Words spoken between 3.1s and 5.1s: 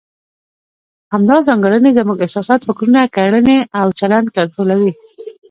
کړنې او چلند کنټرولوي.